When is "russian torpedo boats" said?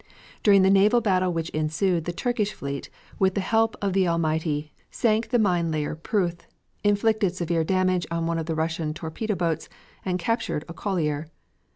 8.55-9.69